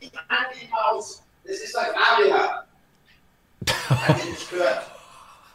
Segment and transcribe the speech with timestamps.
[0.00, 1.22] nicht an im Haus.
[1.44, 2.48] Das ist ein Fabian.
[3.90, 4.82] Hat ihr nicht gehört?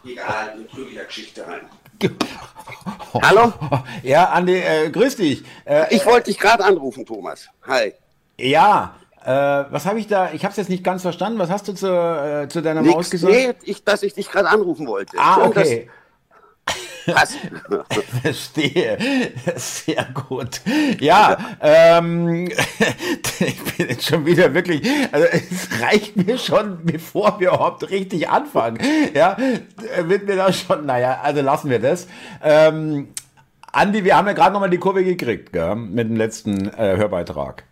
[0.06, 1.70] Egal, ich drücke ja Geschichte rein.
[3.22, 3.54] Hallo?
[4.04, 5.44] Ja, Andi, äh, grüß dich.
[5.66, 7.50] Äh, ich wollte dich gerade anrufen, Thomas.
[7.68, 7.94] Hi.
[8.38, 8.96] Ja,
[9.26, 9.32] äh,
[9.70, 10.32] was habe ich da?
[10.32, 11.40] Ich habe es jetzt nicht ganz verstanden.
[11.40, 13.34] Was hast du zu, äh, zu deiner Nix, Maus gesagt?
[13.34, 15.18] Nee, ich, dass ich dich gerade anrufen wollte.
[15.20, 15.90] Ah, Schön, okay.
[18.22, 18.98] Verstehe.
[19.56, 20.62] Sehr gut.
[21.00, 22.48] Ja, ähm,
[23.40, 28.30] ich bin jetzt schon wieder wirklich, also es reicht mir schon, bevor wir überhaupt richtig
[28.30, 28.80] anfangen.
[29.14, 29.38] Ja,
[30.04, 32.08] wird mir da schon, naja, also lassen wir das.
[32.44, 33.10] Ähm,
[33.72, 37.64] Andi, wir haben ja gerade nochmal die Kurve gekriegt, gell, mit dem letzten äh, Hörbeitrag.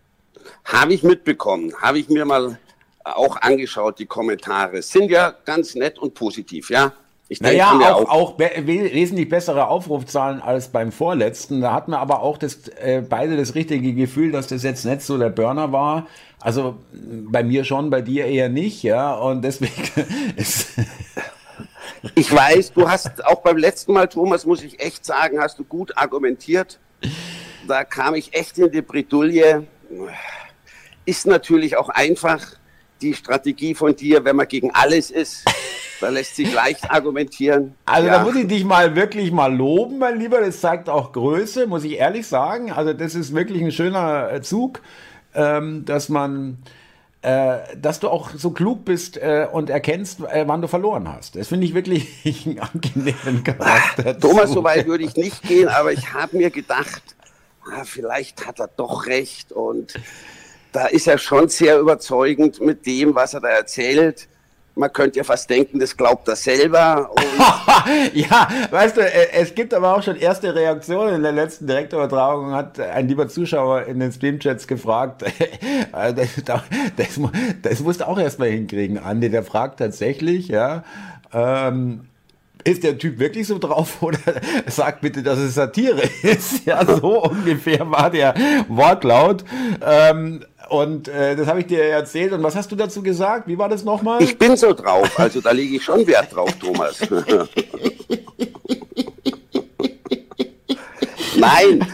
[0.65, 2.59] Habe ich mitbekommen, habe ich mir mal
[3.03, 4.81] auch angeschaut, die Kommentare.
[4.81, 6.93] Sind ja ganz nett und positiv, ja.
[7.29, 11.59] Ich denke naja, auch, auch be wesentlich bessere Aufrufzahlen als beim vorletzten.
[11.59, 15.01] Da hatten wir aber auch das, äh, beide das richtige Gefühl, dass das jetzt nicht
[15.01, 16.07] so der Burner war.
[16.39, 19.13] Also bei mir schon, bei dir eher nicht, ja.
[19.13, 19.73] Und deswegen
[20.37, 20.69] ist.
[22.15, 25.65] ich weiß, du hast auch beim letzten Mal, Thomas, muss ich echt sagen, hast du
[25.65, 26.79] gut argumentiert.
[27.67, 29.67] Da kam ich echt in die Bredouille.
[31.03, 32.41] Ist natürlich auch einfach
[33.01, 35.43] die Strategie von dir, wenn man gegen alles ist
[35.99, 37.75] da lässt sich leicht argumentieren.
[37.85, 38.17] Also ja.
[38.17, 40.41] da muss ich dich mal wirklich mal loben, mein Lieber.
[40.41, 42.71] Das zeigt auch Größe, muss ich ehrlich sagen.
[42.71, 44.81] Also das ist wirklich ein schöner äh, Zug,
[45.33, 46.59] ähm, dass man,
[47.21, 51.35] äh, dass du auch so klug bist äh, und erkennst, äh, wann du verloren hast.
[51.35, 52.07] Das finde ich wirklich
[52.45, 54.19] einen angenehmen Charakter.
[54.19, 57.01] Thomas, so weit würde ich nicht gehen, aber ich habe mir gedacht,
[57.71, 59.99] ah, vielleicht hat er doch recht und
[60.71, 64.27] da ist er schon sehr überzeugend mit dem, was er da erzählt
[64.77, 67.09] man könnte ja fast denken, das glaubt er selber.
[68.13, 71.15] ja, weißt du, äh, es gibt aber auch schon erste Reaktionen.
[71.15, 76.29] In der letzten Direktübertragung hat ein lieber Zuschauer in den Streamchats gefragt, äh, das,
[76.95, 77.19] das,
[77.61, 79.29] das musst du auch erstmal hinkriegen, Andi.
[79.29, 80.83] Der fragt tatsächlich, ja,
[81.33, 82.07] ähm,
[82.63, 84.19] ist der Typ wirklich so drauf oder
[84.67, 86.65] sagt bitte, dass es Satire ist?
[86.65, 88.33] Ja, so ungefähr war der
[88.67, 89.45] Wortlaut.
[89.85, 92.33] Ähm, und äh, das habe ich dir erzählt.
[92.33, 93.47] Und was hast du dazu gesagt?
[93.47, 94.21] Wie war das nochmal?
[94.21, 95.19] Ich bin so drauf.
[95.19, 96.99] Also da lege ich schon Wert drauf, Thomas.
[101.37, 101.85] Nein.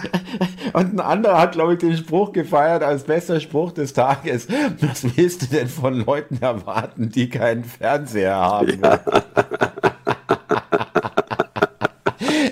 [0.74, 4.48] Und ein anderer hat, glaube ich, den Spruch gefeiert als bester Spruch des Tages.
[4.80, 8.80] Was willst du denn von Leuten erwarten, die keinen Fernseher haben?
[8.84, 9.00] Ja.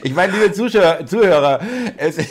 [0.03, 1.59] Ich meine, liebe Zuschauer, Zuhörer,
[1.97, 2.25] es, äh,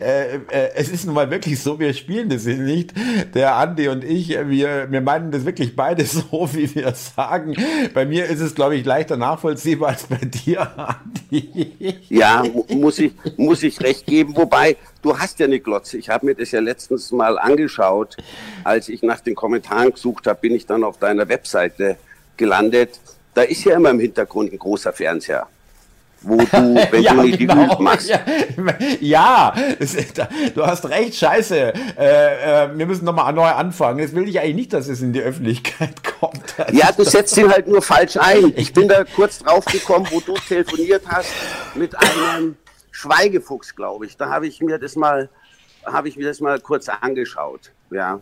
[0.00, 0.38] äh,
[0.74, 2.92] es ist nun mal wirklich so, wir spielen das nicht.
[3.34, 7.56] Der Andi und ich, wir, wir meinen das wirklich beide so, wie wir sagen.
[7.94, 11.96] Bei mir ist es, glaube ich, leichter nachvollziehbar als bei dir, Andi.
[12.08, 14.36] Ja, muss ich, muss ich recht geben.
[14.36, 15.96] Wobei, du hast ja eine Glotze.
[15.96, 18.16] Ich habe mir das ja letztens mal angeschaut.
[18.62, 21.96] Als ich nach den Kommentaren gesucht habe, bin ich dann auf deiner Webseite
[22.36, 23.00] gelandet.
[23.32, 25.46] Da ist ja immer im Hintergrund ein großer Fernseher
[26.22, 26.46] wo du,
[26.90, 27.54] wenn ja, du nicht genau.
[27.54, 28.08] die Üb machst.
[28.08, 28.20] Ja,
[29.00, 29.54] ja
[30.54, 31.72] du hast recht, scheiße.
[31.98, 33.98] Äh, äh, wir müssen nochmal neu anfangen.
[34.00, 36.54] Jetzt will ich eigentlich nicht, dass es in die Öffentlichkeit kommt.
[36.72, 38.52] Ja, du setzt ihn halt nur falsch ein.
[38.56, 41.32] Ich bin da kurz drauf gekommen, wo du telefoniert hast
[41.74, 42.56] mit einem
[42.90, 44.16] Schweigefuchs, glaube ich.
[44.16, 45.30] Da habe ich mir das mal,
[45.84, 47.72] habe ich mir das mal kurz angeschaut.
[47.90, 48.20] Ja.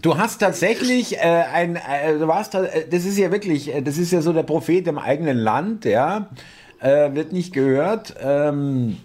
[0.00, 3.96] Du hast tatsächlich äh, ein, äh, du warst, äh, das ist ja wirklich, äh, das
[3.96, 6.28] ist ja so der Prophet im eigenen Land, ja
[6.80, 8.14] äh, wird nicht gehört.
[8.20, 8.98] Ähm,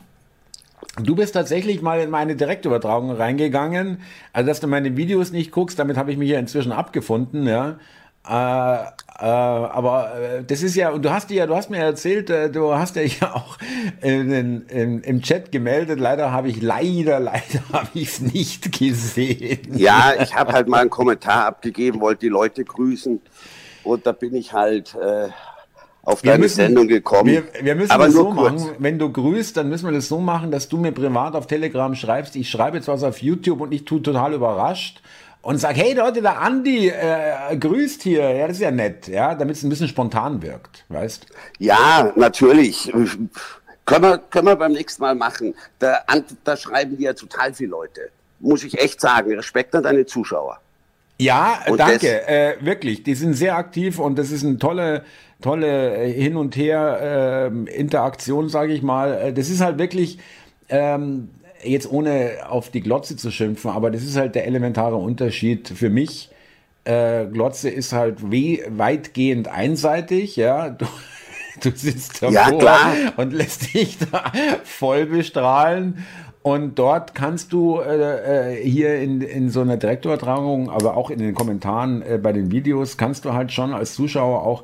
[1.01, 4.01] Du bist tatsächlich mal in meine Direktübertragung reingegangen.
[4.31, 7.79] Also, dass du meine Videos nicht guckst, damit habe ich mich ja inzwischen abgefunden, ja.
[8.28, 8.85] Äh,
[9.19, 12.50] äh, aber äh, das ist ja, und du hast ja, du hast mir erzählt, äh,
[12.50, 13.57] du hast ja auch
[14.01, 14.31] in,
[14.67, 16.00] in, im Chat gemeldet.
[16.00, 19.75] Leider habe ich, leider, leider habe ich es nicht gesehen.
[19.75, 23.19] Ja, ich habe halt mal einen Kommentar abgegeben, wollte die Leute grüßen.
[23.84, 25.29] Und da bin ich halt äh,
[26.03, 27.30] auf wir deine müssen, Sendung gekommen.
[27.30, 28.62] Wir, wir müssen aber das so kurz.
[28.62, 31.47] machen, wenn du grüßt, dann müssen wir das so machen, dass du mir privat auf
[31.47, 35.02] Telegram schreibst, ich schreibe jetzt was auf YouTube und ich tue total überrascht
[35.41, 39.34] und sag, hey Leute, der Andi äh, grüßt hier, ja, das ist ja nett, ja,
[39.34, 41.26] damit es ein bisschen spontan wirkt, weißt?
[41.59, 42.91] Ja, natürlich.
[43.85, 45.53] Können wir, können wir beim nächsten Mal machen.
[45.79, 45.99] Da,
[46.44, 48.09] da schreiben die ja total viele Leute.
[48.40, 49.34] Muss ich echt sagen.
[49.34, 50.59] Respekt an deine Zuschauer.
[51.23, 53.03] Ja, und danke, äh, wirklich.
[53.03, 55.03] Die sind sehr aktiv und das ist eine tolle,
[55.41, 59.14] tolle äh, Hin und Her äh, Interaktion, sage ich mal.
[59.14, 60.20] Äh, das ist halt wirklich
[60.70, 61.29] ähm,
[61.64, 65.90] jetzt ohne auf die Glotze zu schimpfen, aber das ist halt der elementare Unterschied für
[65.90, 66.29] mich.
[66.85, 70.75] Äh, Glotze ist halt we weitgehend einseitig, ja.
[71.61, 74.31] Du, du sitzt davor ja, und lässt dich da
[74.64, 76.03] voll bestrahlen
[76.43, 81.19] Und dort kannst du äh, äh, hier in, in so einer Direktübertragung, aber auch in
[81.19, 84.63] den Kommentaren äh, bei den Videos, kannst du halt schon als Zuschauer auch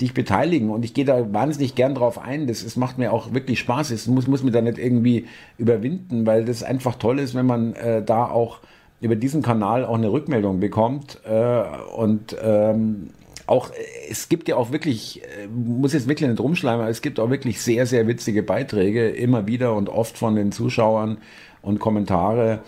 [0.00, 0.70] dich beteiligen.
[0.70, 2.46] Und ich gehe da wahnsinnig gern drauf ein.
[2.46, 3.90] Das, das macht mir auch wirklich Spaß.
[3.90, 5.26] Es muss, muss mir da nicht irgendwie
[5.58, 8.60] überwinden, weil das einfach toll ist, wenn man äh, da auch
[9.00, 11.20] über diesen Kanal auch eine Rückmeldung bekommt.
[11.24, 11.62] Äh,
[11.96, 13.10] und ähm,
[13.46, 13.70] auch,
[14.10, 17.30] es gibt ja auch wirklich, äh, muss jetzt wirklich nicht rumschleimen, aber es gibt auch
[17.30, 21.18] wirklich sehr, sehr witzige Beiträge, immer wieder und oft von den Zuschauern
[21.62, 22.60] und Kommentare,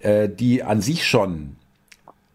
[0.00, 1.56] äh, die an sich schon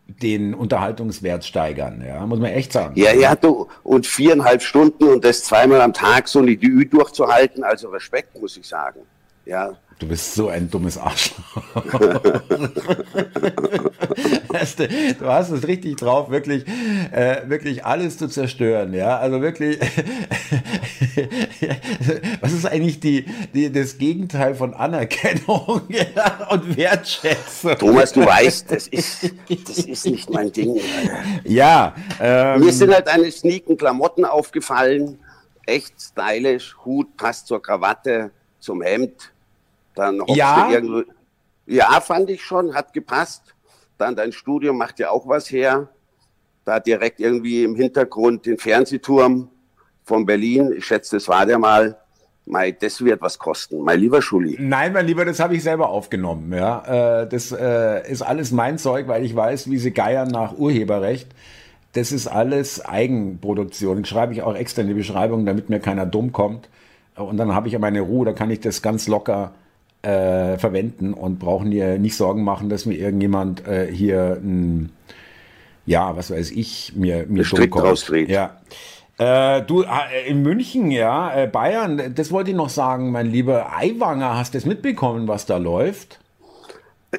[0.07, 2.93] den Unterhaltungswert steigern, ja, muss man echt sagen.
[2.95, 7.63] Ja, ja, du, und viereinhalb Stunden und das zweimal am Tag so eine Dü durchzuhalten,
[7.63, 9.01] also Respekt, muss ich sagen.
[9.47, 11.63] Ja, Du bist so ein dummes Arschloch.
[15.19, 16.67] du hast es richtig drauf, wirklich,
[17.11, 19.17] äh, wirklich alles zu zerstören, ja.
[19.17, 19.79] Also wirklich,
[22.41, 25.67] was ist eigentlich die, die, das Gegenteil von Anerkennung
[26.51, 27.75] und Wertschätzung?
[27.79, 29.31] Thomas, du weißt, das ist,
[29.67, 30.79] das ist nicht mein Ding.
[31.43, 31.95] Ja.
[32.21, 35.17] Ähm, Mir sind halt eine sneaken Klamotten aufgefallen,
[35.65, 38.29] echt stylisch, Hut passt zur Krawatte,
[38.59, 39.31] zum Hemd
[39.97, 40.69] dann ja.
[40.69, 41.03] irgendwo.
[41.65, 43.55] Ja, fand ich schon, hat gepasst.
[43.97, 45.89] Dann dein Studio macht ja auch was her.
[46.63, 49.49] Da direkt irgendwie im Hintergrund den Fernsehturm
[50.03, 50.73] von Berlin.
[50.77, 51.97] Ich schätze, das war der mal.
[52.49, 54.55] Mei, das wird was kosten, mein lieber Schuli.
[54.57, 56.53] Nein, mein Lieber, das habe ich selber aufgenommen.
[56.53, 60.57] Ja, äh, das äh, ist alles mein Zeug, weil ich weiß, wie sie geiern nach
[60.57, 61.27] Urheberrecht.
[61.91, 64.05] Das ist alles Eigenproduktion.
[64.05, 66.69] Schreibe ich auch extra in die Beschreibung, damit mir keiner dumm kommt.
[67.15, 69.53] Und dann habe ich ja meine Ruhe, da kann ich das ganz locker
[70.07, 74.89] äh, verwenden und brauchen dir nicht Sorgen machen, dass mir irgendjemand äh, hier ein,
[75.85, 78.29] ja, was weiß ich, mir, mir Strick rausdreht.
[78.29, 78.57] Ja.
[79.17, 83.75] Äh, du, äh, in München, ja, äh, Bayern, das wollte ich noch sagen, mein lieber
[83.75, 86.19] Eiwanger, hast du das mitbekommen, was da läuft?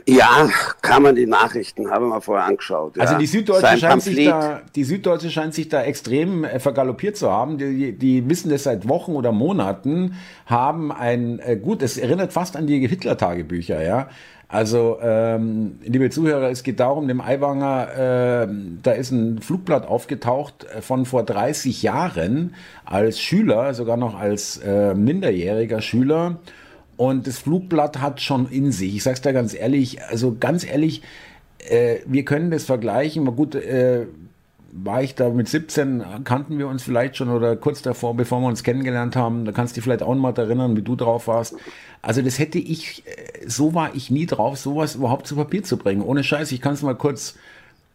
[0.06, 0.49] Ja,
[0.83, 2.97] kann man die Nachrichten, habe mal vorher angeschaut.
[2.97, 3.03] Ja.
[3.03, 7.31] Also die Süddeutsche, scheint sich da, die Süddeutsche scheint sich da extrem äh, vergaloppiert zu
[7.31, 7.59] haben.
[7.59, 10.17] Die, die wissen das seit Wochen oder Monaten,
[10.47, 14.09] haben ein, äh, gut, es erinnert fast an die Hitler-Tagebücher, ja.
[14.50, 18.49] Also, ähm, liebe Zuhörer, es geht darum, dem Aiwanger, äh,
[18.83, 22.55] da ist ein Flugblatt aufgetaucht äh, von vor 30 Jahren
[22.87, 26.39] als Schüler, sogar noch als äh, minderjähriger Schüler.
[26.99, 28.97] Und das Flugblatt hat schon in sich.
[28.97, 31.03] Ich sag's da ganz ehrlich, also ganz ehrlich,
[31.61, 33.23] äh, wir können das vergleichen.
[33.23, 34.06] Mal gut, äh,
[34.73, 38.49] war ich da mit 17, kannten wir uns vielleicht schon oder kurz davor, bevor wir
[38.49, 39.45] uns kennengelernt haben.
[39.45, 41.55] Da kannst du dich vielleicht auch mal erinnern, wie du drauf warst.
[42.03, 45.77] Also das hätte ich, äh, so war ich nie drauf, sowas überhaupt zu Papier zu
[45.77, 46.03] bringen.
[46.03, 47.37] Ohne Scheiß, ich kann es mal kurz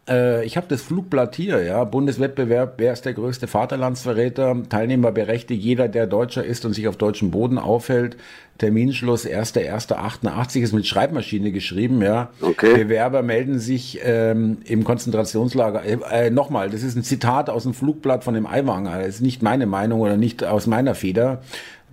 [0.10, 1.84] äh, ich habe das Flugblatt hier, ja.
[1.84, 4.64] Bundeswettbewerb, wer ist der größte Vaterlandsverräter?
[4.70, 8.18] Teilnehmer berechtigt jeder, der Deutscher ist und sich auf deutschem Boden aufhält.
[8.58, 12.30] Terminschluss 1.1.88 ist mit Schreibmaschine geschrieben, ja.
[12.42, 12.84] Okay.
[12.84, 15.84] Bewerber melden sich ähm, im Konzentrationslager.
[15.84, 19.00] Äh, äh, Nochmal, das ist ein Zitat aus dem Flugblatt von dem Aiwanger.
[19.00, 21.42] Das ist nicht meine Meinung oder nicht aus meiner Feder.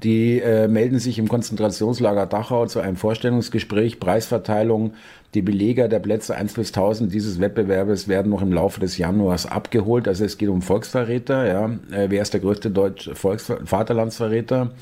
[0.03, 4.95] Die äh, melden sich im Konzentrationslager Dachau zu einem Vorstellungsgespräch, Preisverteilung.
[5.35, 9.47] Die Beleger der Plätze 1 bis 1000 dieses Wettbewerbes werden noch im Laufe des Januars
[9.47, 10.09] abgeholt.
[10.09, 11.47] Also es geht um Volksverräter.
[11.47, 11.67] Ja.
[11.97, 14.73] Äh, wer ist der größte deutsche Volksver Vaterlandsverräter?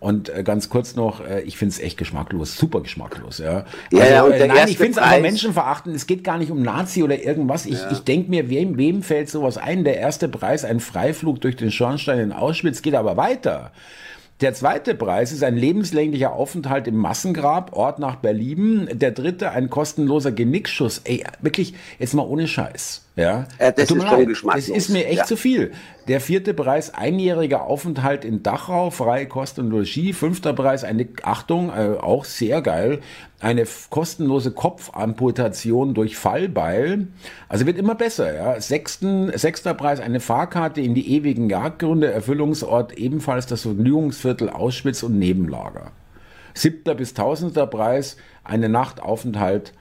[0.00, 3.38] Und äh, ganz kurz noch, äh, ich finde es echt geschmacklos, super geschmacklos.
[3.38, 5.94] Ja, ja, also, ja und äh, nein, ich finde es aber Menschenverachten.
[5.94, 7.64] Es geht gar nicht um Nazi oder irgendwas.
[7.64, 7.90] Ich, ja.
[7.90, 9.84] ich denke mir, wem, wem fällt sowas ein?
[9.84, 13.72] Der erste Preis, ein Freiflug durch den Schornstein in Auschwitz, geht aber weiter.
[14.40, 18.88] Der zweite Preis ist ein lebenslänglicher Aufenthalt im Massengrab, Ort nach Berlin.
[18.92, 21.02] Der dritte ein kostenloser Genickschuss.
[21.04, 23.03] Ey, wirklich, jetzt mal ohne Scheiß.
[23.16, 24.42] Ja, äh, das ist geschmacklos.
[24.42, 25.24] Das ist mir echt ja.
[25.24, 25.72] zu viel.
[26.08, 30.16] Der vierte Preis, einjähriger Aufenthalt in Dachau, freie Kost und Logis.
[30.16, 33.00] Fünfter Preis, eine Achtung, äh, auch sehr geil,
[33.38, 37.06] eine kostenlose Kopfamputation durch Fallbeil.
[37.48, 38.34] Also wird immer besser.
[38.34, 38.60] Ja.
[38.60, 45.20] Sechsten, sechster Preis, eine Fahrkarte in die ewigen Jagdgründe, Erfüllungsort ebenfalls das Vergnügungsviertel Auschwitz und
[45.20, 45.92] Nebenlager.
[46.52, 49.72] Siebter bis tausendster Preis, eine Nachtaufenthalt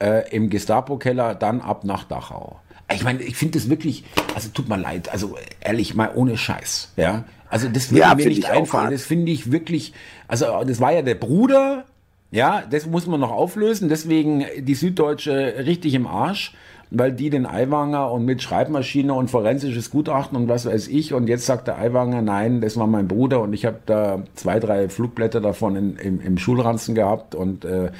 [0.00, 2.60] äh, im Gestapo-Keller, dann ab nach Dachau.
[2.92, 6.92] Ich meine, ich finde das wirklich, also tut mir leid, also ehrlich, mal ohne Scheiß,
[6.96, 7.24] ja.
[7.48, 8.90] Also das würde ja, mir nicht einfallen.
[8.90, 9.92] Das finde ich wirklich,
[10.26, 11.84] also das war ja der Bruder,
[12.30, 13.88] ja, das muss man noch auflösen.
[13.88, 16.52] Deswegen die Süddeutsche richtig im Arsch,
[16.90, 21.14] weil die den Eiwanger und mit Schreibmaschine und forensisches Gutachten und was weiß ich.
[21.14, 24.58] Und jetzt sagt der Eiwanger, nein, das war mein Bruder und ich habe da zwei,
[24.58, 27.92] drei Flugblätter davon in, im, im Schulranzen gehabt und äh,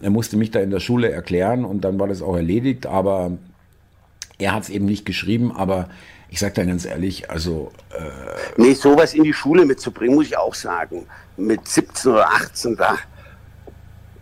[0.00, 2.86] er musste mich da in der Schule erklären und dann war das auch erledigt.
[2.86, 3.32] Aber
[4.38, 5.88] er hat es eben nicht geschrieben, aber
[6.30, 7.72] ich sage dann ganz ehrlich, also.
[7.90, 8.10] Äh
[8.56, 11.06] nee, sowas in die Schule mitzubringen, muss ich auch sagen.
[11.36, 12.98] Mit 17 oder 18 da.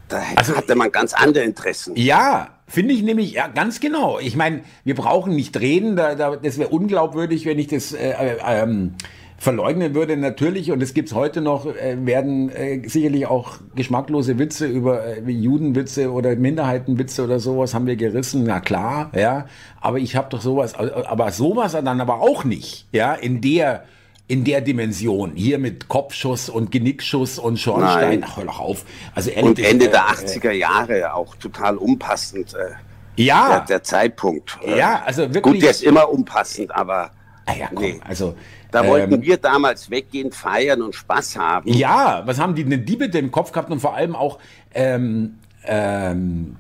[0.09, 1.97] Da also, hatte man ganz andere Interessen.
[1.97, 4.21] Ja, finde ich nämlich, ja, ganz genau.
[4.21, 8.11] Ich meine, wir brauchen nicht reden, da, da, das wäre unglaubwürdig, wenn ich das äh,
[8.11, 8.95] äh, ähm,
[9.39, 10.17] verleugnen würde.
[10.17, 15.05] Natürlich, und es gibt es heute noch, äh, werden äh, sicherlich auch geschmacklose Witze über
[15.05, 19.47] äh, Judenwitze oder Minderheitenwitze oder sowas haben wir gerissen, na klar, ja.
[19.81, 23.85] Aber ich habe doch sowas, aber sowas dann aber auch nicht, ja, in der
[24.29, 25.33] in der Dimension.
[25.37, 28.25] Hier mit Kopfschuss und Genickschuss und Schornstein.
[28.27, 28.85] Ach, hör doch auf.
[29.15, 32.55] Also ehrlich, und Ende der 80er äh, Jahre auch total unpassend.
[32.55, 33.49] Äh, ja.
[33.49, 34.59] Der, der, Zeitpunkt.
[34.67, 35.43] Ja, also wirklich.
[35.43, 37.13] Gut, der ist immer unpassend, aber.
[37.47, 38.01] Ah ja, komm, nee.
[38.05, 38.35] also.
[38.73, 41.73] Da ähm, wollten wir damals weggehen, feiern und Spaß haben.
[41.73, 44.39] Ja, was haben die denn die bitte im Kopf gehabt und vor allem auch,
[44.75, 46.57] ähm, ähm,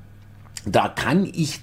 [0.65, 1.61] da kann ich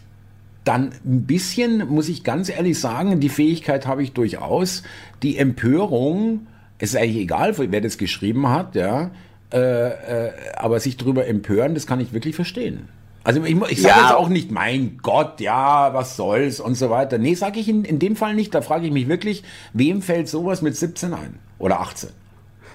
[0.63, 4.83] dann ein bisschen, muss ich ganz ehrlich sagen, die Fähigkeit habe ich durchaus,
[5.21, 9.11] die Empörung, es ist eigentlich egal, wer das geschrieben hat, ja,
[9.51, 12.89] äh, äh, aber sich darüber empören, das kann ich wirklich verstehen.
[13.23, 14.01] Also ich, ich sage ja.
[14.03, 17.17] jetzt auch nicht, mein Gott, ja, was soll's und so weiter.
[17.17, 18.53] Nee, sage ich in, in dem Fall nicht.
[18.53, 22.09] Da frage ich mich wirklich, wem fällt sowas mit 17 ein oder 18?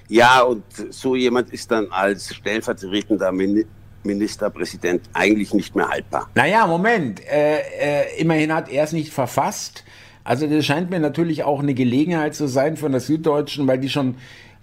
[0.09, 3.31] Ja, und so jemand ist dann als stellvertretender
[4.03, 6.31] Ministerpräsident eigentlich nicht mehr haltbar.
[6.35, 7.21] Naja, Moment.
[7.27, 9.85] Äh, äh, immerhin hat er es nicht verfasst.
[10.25, 13.89] Also das scheint mir natürlich auch eine Gelegenheit zu sein von der Süddeutschen, weil die
[13.89, 14.17] schon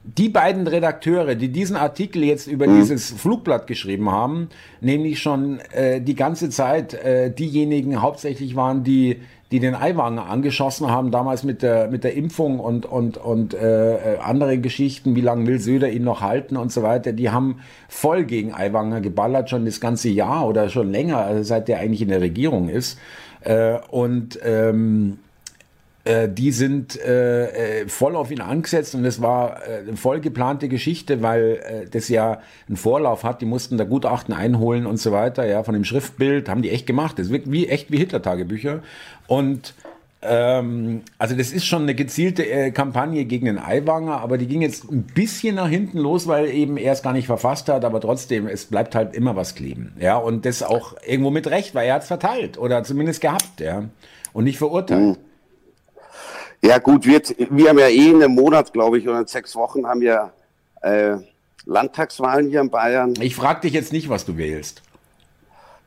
[0.06, 2.80] die beiden Redakteure, die diesen Artikel jetzt über mhm.
[2.80, 9.22] dieses Flugblatt geschrieben haben, nämlich schon äh, die ganze Zeit äh, diejenigen hauptsächlich waren, die
[9.52, 14.18] die den Eiwanger angeschossen haben, damals mit der, mit der Impfung und, und, und äh,
[14.22, 18.26] andere Geschichten, wie lange will Söder ihn noch halten und so weiter, die haben voll
[18.26, 22.10] gegen Eiwanger geballert, schon das ganze Jahr oder schon länger, also seit der eigentlich in
[22.10, 22.98] der Regierung ist.
[23.42, 25.20] Äh, und ähm,
[26.06, 30.20] äh, die sind äh, äh, voll auf ihn angesetzt und es war äh, eine voll
[30.20, 33.42] geplante Geschichte, weil äh, das ja einen Vorlauf hat.
[33.42, 36.86] Die mussten da Gutachten einholen und so weiter, ja, von dem Schriftbild haben die echt
[36.86, 37.18] gemacht.
[37.18, 38.84] Das wirkt wie echt wie Hitler-Tagebücher.
[39.26, 39.74] Und
[40.22, 44.62] ähm, also das ist schon eine gezielte äh, Kampagne gegen den Aiwanger, aber die ging
[44.62, 48.00] jetzt ein bisschen nach hinten los, weil eben er es gar nicht verfasst hat, aber
[48.00, 49.94] trotzdem, es bleibt halt immer was kleben.
[50.00, 53.60] Ja, und das auch irgendwo mit Recht, weil er hat es verteilt oder zumindest gehabt,
[53.60, 53.86] ja,
[54.34, 55.18] und nicht verurteilt.
[55.18, 55.25] Mhm.
[56.66, 59.56] Ja gut, wir, wir haben ja eh in einem Monat, glaube ich, oder in sechs
[59.56, 60.34] Wochen haben wir
[60.82, 61.18] äh,
[61.66, 63.14] Landtagswahlen hier in Bayern.
[63.22, 64.82] Ich frage dich jetzt nicht, was du wählst.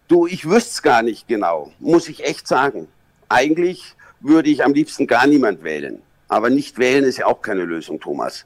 [0.06, 2.86] Du, ich wüsste es gar nicht genau, muss ich echt sagen.
[3.28, 6.00] Eigentlich würde ich am liebsten gar niemand wählen.
[6.28, 8.44] Aber nicht wählen ist ja auch keine Lösung, Thomas.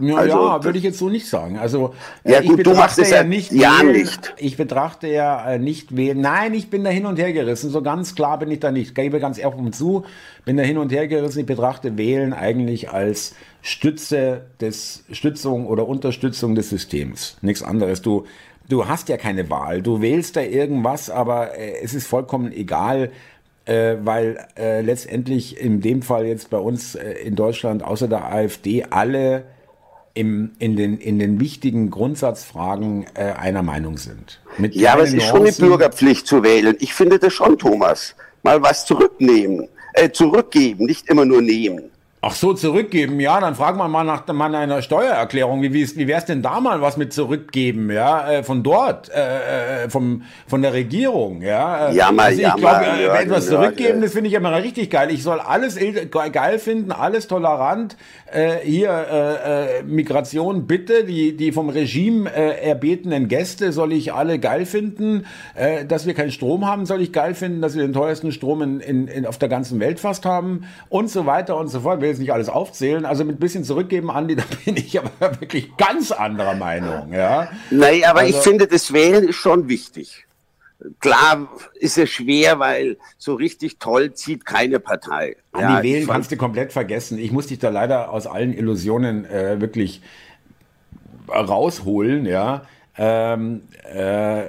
[0.00, 1.58] Ja, also, ja würde ich jetzt so nicht sagen.
[1.58, 3.52] Also ja, äh, gut, du machst es ja, nicht.
[3.52, 4.34] Ja, wählen, nicht.
[4.38, 6.20] Ich betrachte ja äh, nicht wählen.
[6.20, 7.70] Nein, ich bin da hin und her gerissen.
[7.70, 8.88] So ganz klar bin ich da nicht.
[8.88, 10.04] Ich gebe ganz offen zu,
[10.44, 11.40] bin da hin und her gerissen.
[11.40, 17.36] Ich betrachte Wählen eigentlich als Stütze des Stützung oder Unterstützung des Systems.
[17.42, 18.00] Nichts anderes.
[18.02, 18.24] Du
[18.68, 19.82] du hast ja keine Wahl.
[19.82, 23.10] Du wählst da irgendwas, aber äh, es ist vollkommen egal
[23.66, 28.30] äh, weil äh, letztendlich in dem Fall jetzt bei uns äh, in Deutschland außer der
[28.30, 29.44] AfD alle
[30.14, 34.40] im, in, den, in den wichtigen Grundsatzfragen äh, einer Meinung sind.
[34.58, 36.76] Mit ja, aber es ist schon eine Bürgerpflicht zu wählen.
[36.78, 38.14] Ich finde das schon, Thomas.
[38.44, 41.90] Mal was zurücknehmen, äh, zurückgeben, nicht immer nur nehmen.
[42.26, 45.60] Ach so, zurückgeben, ja, dann fragen wir mal nach, mal einer Steuererklärung.
[45.60, 49.10] Wie, wie, wie wäre es denn da mal was mit zurückgeben, ja, äh, von dort,
[49.10, 51.90] äh, äh, vom, von der Regierung, ja.
[51.90, 55.10] Ja, mal, also ich ja, glaube, äh, etwas zurückgeben, das finde ich immer richtig geil.
[55.10, 55.78] Ich soll alles
[56.10, 57.98] geil finden, alles tolerant.
[58.32, 64.14] Äh, hier, äh, äh, Migration bitte, die, die vom Regime äh, erbetenen Gäste soll ich
[64.14, 65.26] alle geil finden.
[65.54, 68.62] Äh, dass wir keinen Strom haben, soll ich geil finden, dass wir den teuersten Strom
[68.62, 72.00] in, in, in, auf der ganzen Welt fast haben und so weiter und so fort
[72.14, 73.04] jetzt nicht alles aufzählen.
[73.04, 77.12] Also mit ein bisschen zurückgeben, Andi, da bin ich aber wirklich ganz anderer Meinung.
[77.12, 77.50] Ja?
[77.70, 80.26] Nein, aber also, ich finde, das Wählen ist schon wichtig.
[81.00, 85.36] Klar ist es schwer, weil so richtig toll zieht keine Partei.
[85.52, 87.18] Andi, ja, wählen kannst du komplett vergessen.
[87.18, 90.02] Ich muss dich da leider aus allen Illusionen äh, wirklich
[91.28, 92.62] rausholen, ja.
[92.96, 94.42] Ähm, äh,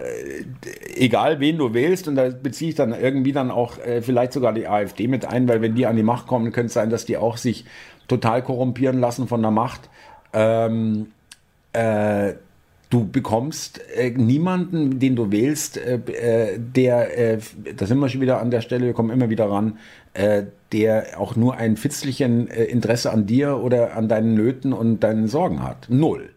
[0.95, 4.53] egal wen du wählst, und da beziehe ich dann irgendwie dann auch äh, vielleicht sogar
[4.53, 7.05] die AfD mit ein, weil wenn die an die Macht kommen, könnte es sein, dass
[7.05, 7.65] die auch sich
[8.07, 9.89] total korrumpieren lassen von der Macht.
[10.33, 11.07] Ähm,
[11.73, 12.33] äh,
[12.91, 17.39] du bekommst äh, niemanden, den du wählst, äh, äh, der, äh,
[17.75, 19.79] da sind wir schon wieder an der Stelle, wir kommen immer wieder ran,
[20.13, 24.99] äh, der auch nur ein fitzlichen äh, Interesse an dir oder an deinen Nöten und
[24.99, 25.87] deinen Sorgen hat.
[25.89, 26.34] Null.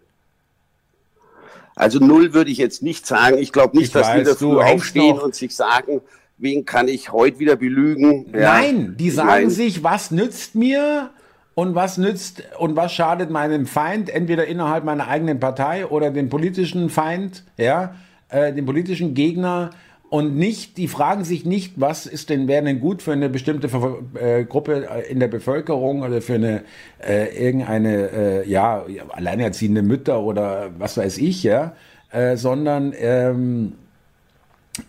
[1.78, 3.38] Also null würde ich jetzt nicht sagen.
[3.38, 6.00] Ich glaube nicht, ich dass weiß, die dafür aufstehen und sich sagen,
[6.36, 8.26] wen kann ich heute wieder belügen.
[8.32, 11.10] Ja, Nein, die sagen mein, sich, was nützt mir
[11.54, 16.28] und was nützt und was schadet meinem Feind, entweder innerhalb meiner eigenen Partei oder dem
[16.28, 17.94] politischen Feind, ja.
[18.28, 19.70] äh, den politischen Gegner
[20.10, 23.68] und nicht, die fragen sich nicht, was ist denn, wäre denn gut für eine bestimmte
[24.14, 26.62] äh, Gruppe äh, in der Bevölkerung oder für eine
[26.98, 31.74] äh, irgendeine, äh, ja, alleinerziehende Mütter oder was weiß ich, ja,
[32.10, 33.74] äh, sondern ähm,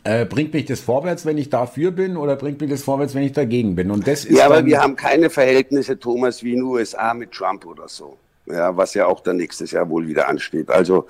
[0.03, 3.23] äh, bringt mich das vorwärts, wenn ich dafür bin, oder bringt mich das vorwärts, wenn
[3.23, 3.91] ich dagegen bin?
[3.91, 7.31] Und das ist ja, aber wir haben keine Verhältnisse, Thomas, wie in den USA mit
[7.31, 8.17] Trump oder so.
[8.45, 10.69] Ja, was ja auch dann nächstes Jahr wohl wieder ansteht.
[10.69, 11.05] Also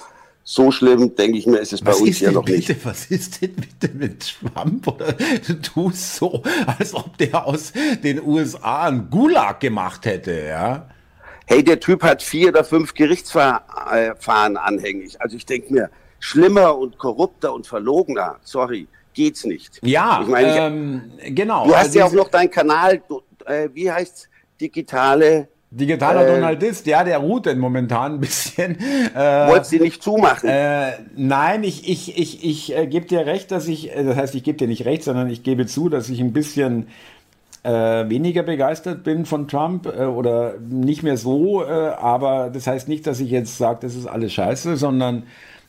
[0.51, 2.83] so schlimm, denke ich mir, ist es bei was uns ja noch bitte, nicht.
[2.83, 4.87] Was ist denn bitte mit Trump?
[4.87, 7.71] Oder du tust so, als ob der aus
[8.03, 10.89] den USA einen Gulag gemacht hätte, ja?
[11.45, 15.21] Hey, der Typ hat vier oder fünf Gerichtsverfahren anhängig.
[15.21, 19.79] Also ich denke mir, schlimmer und korrupter und verlogener, sorry, geht's nicht.
[19.83, 21.67] Ja, ich meine, ähm, genau.
[21.67, 23.03] Du hast also ja auch noch deinen Kanal,
[23.45, 24.27] äh, wie heißt
[24.59, 28.77] digitale Digitaler äh, Donaldist, ja, der ruht denn momentan ein bisschen.
[29.15, 30.49] Äh, Wolltest du nicht zumachen?
[30.49, 34.35] Äh, nein, ich, ich, ich, ich äh, gebe dir recht, dass ich, äh, das heißt,
[34.35, 36.87] ich gebe dir nicht recht, sondern ich gebe zu, dass ich ein bisschen
[37.63, 37.69] äh,
[38.09, 43.05] weniger begeistert bin von Trump äh, oder nicht mehr so, äh, aber das heißt nicht,
[43.05, 45.23] dass ich jetzt sage, das ist alles scheiße, sondern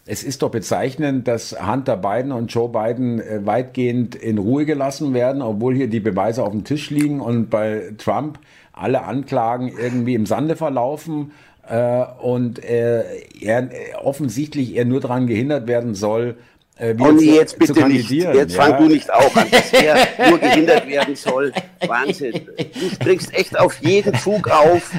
[0.07, 5.15] es ist doch bezeichnend, dass Hunter Biden und Joe Biden äh, weitgehend in Ruhe gelassen
[5.15, 8.39] werden, obwohl hier die Beweise auf dem Tisch liegen und bei Trump
[8.73, 11.33] alle Anklagen irgendwie im Sande verlaufen
[11.69, 13.05] äh, und äh,
[13.41, 13.71] er
[14.03, 16.37] offensichtlich er nur daran gehindert werden soll,
[16.81, 18.11] äh, oh nee, jetzt bitte nicht.
[18.11, 18.63] Jetzt ja.
[18.63, 19.97] fang du nicht auch an, dass er
[20.31, 21.53] nur gehindert werden soll.
[21.87, 22.49] Wahnsinn.
[22.57, 24.91] Du springst echt auf jeden Zug auf,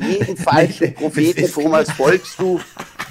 [0.00, 2.58] jeden falschen Propheten Thomas folgst du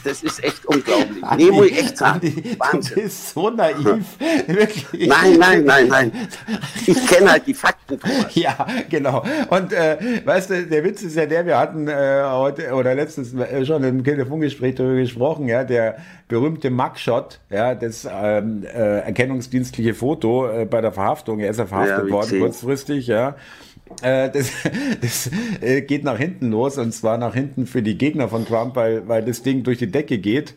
[0.08, 1.24] das ist echt unglaublich.
[1.24, 2.22] Andi, nee, muss ich echt sagen.
[2.26, 2.96] Andi, Wahnsinn.
[2.96, 4.06] Du bist so naiv.
[4.48, 5.08] Wirklich.
[5.08, 6.12] Nein, nein, nein, nein.
[6.86, 8.00] Ich kenne halt die Fakten.
[8.00, 8.36] Thomas.
[8.36, 9.24] Ja, genau.
[9.50, 13.34] Und äh, weißt du, der Witz ist ja der, wir hatten äh, heute oder letztens
[13.34, 15.98] äh, schon im Telefongespräch darüber gesprochen, ja, der
[16.28, 21.40] berühmte Mugshot, ja, das ähm, äh, erkennungsdienstliche Foto äh, bei der Verhaftung.
[21.40, 23.36] Er ist ja verhaftet ja, worden kurzfristig, ja.
[24.02, 24.52] Äh, das,
[25.02, 25.30] das
[25.62, 29.08] äh, geht nach hinten los und zwar nach hinten für die Gegner von Trump, weil,
[29.08, 30.56] weil das Ding durch die Decke geht.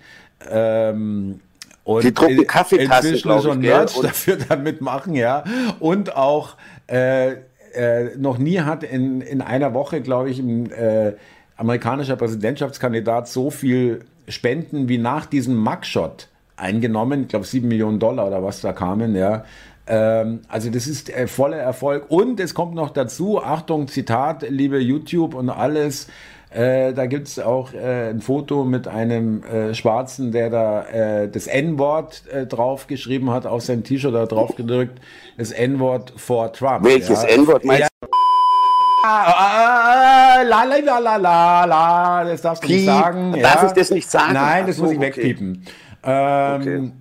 [0.51, 1.41] Ähm,
[1.85, 5.45] und die drucken Kaffeetassen, inzwischen schon Merch dafür damit machen, ja.
[5.81, 7.33] Und auch äh,
[7.75, 11.15] äh, noch nie hat in, in einer Woche, glaube ich, ein äh,
[11.57, 17.23] amerikanischer Präsidentschaftskandidat so viel Spenden wie nach diesem Mugshot eingenommen.
[17.23, 19.45] Ich glaube, sieben Millionen Dollar oder was da kamen, ja.
[19.91, 22.05] Ähm, also das ist äh, voller Erfolg.
[22.09, 26.07] Und es kommt noch dazu, Achtung, Zitat, liebe YouTube und alles,
[26.51, 31.47] äh, da gibt es auch äh, ein Foto mit einem äh, Schwarzen, der da das
[31.49, 35.01] N-Wort draufgeschrieben hat, auf sein T-Shirt da drauf gedrückt,
[35.37, 36.85] das N-Wort vor Trump.
[36.85, 37.29] Welches ja.
[37.29, 38.09] N-Wort meinst du?
[39.03, 42.77] Ah, la, la, la, la, la, la, das darfst du Piep.
[42.77, 43.33] nicht sagen.
[43.41, 43.69] Darf ja.
[43.69, 44.35] ich das nicht sagen?
[44.35, 45.07] Nein, das Ach, muss ich okay.
[45.07, 45.65] wegpiepen.
[46.05, 46.93] Ähm, okay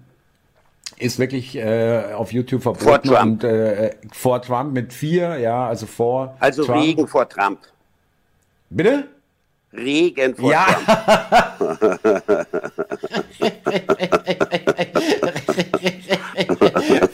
[1.00, 2.86] ist wirklich äh, auf YouTube verboten.
[2.86, 3.44] Vor Trump.
[3.44, 6.36] Und, äh, vor Trump mit vier, ja, also vor.
[6.40, 6.84] Also Trump.
[6.84, 7.60] Regen vor Trump.
[8.70, 9.08] Bitte?
[9.74, 10.66] Regen vor ja.
[10.66, 10.88] Trump.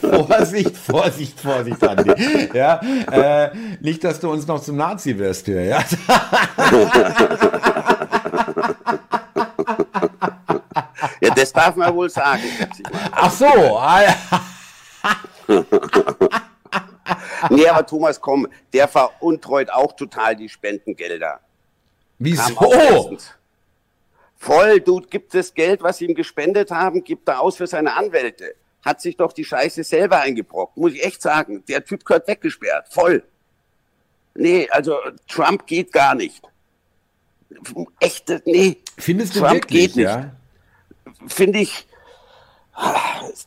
[0.00, 2.12] Vorsicht, Vorsicht, Vorsicht, Andi.
[2.54, 5.78] Ja, äh, nicht, dass du uns noch zum Nazi wirst hier, ja.
[11.26, 12.42] Ja, das darf man wohl sagen.
[13.12, 13.78] Ach so.
[13.78, 14.02] Ah,
[17.50, 21.40] nee, aber Thomas, komm, der veruntreut auch total die Spendengelder.
[22.18, 23.18] Wieso?
[24.38, 27.94] Voll, du gibt das Geld, was sie ihm gespendet haben, gibt er aus für seine
[27.94, 28.54] Anwälte.
[28.84, 31.64] Hat sich doch die Scheiße selber eingebrockt, muss ich echt sagen.
[31.68, 33.24] Der Typ gehört weggesperrt, voll.
[34.34, 36.42] Nee, also Trump geht gar nicht.
[38.00, 38.76] Echt, nee.
[38.98, 40.04] Findest du Trump wirklich, geht nicht.
[40.04, 40.30] Ja?
[41.26, 41.86] Finde ich,